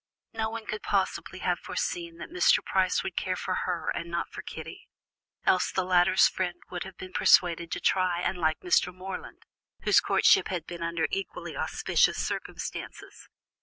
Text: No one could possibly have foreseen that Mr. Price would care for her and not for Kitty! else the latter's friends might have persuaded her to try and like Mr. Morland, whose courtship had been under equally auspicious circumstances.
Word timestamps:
No 0.33 0.49
one 0.49 0.65
could 0.65 0.81
possibly 0.81 1.37
have 1.45 1.59
foreseen 1.59 2.17
that 2.17 2.31
Mr. 2.31 2.65
Price 2.65 3.03
would 3.03 3.15
care 3.15 3.35
for 3.35 3.53
her 3.67 3.91
and 3.93 4.09
not 4.09 4.31
for 4.31 4.41
Kitty! 4.41 4.87
else 5.45 5.71
the 5.71 5.83
latter's 5.85 6.27
friends 6.27 6.57
might 6.71 6.85
have 6.85 6.95
persuaded 7.13 7.71
her 7.71 7.79
to 7.79 7.85
try 7.85 8.19
and 8.21 8.39
like 8.39 8.61
Mr. 8.61 8.91
Morland, 8.91 9.43
whose 9.83 9.99
courtship 10.01 10.47
had 10.47 10.65
been 10.65 10.81
under 10.81 11.05
equally 11.11 11.55
auspicious 11.55 12.17
circumstances. 12.17 13.29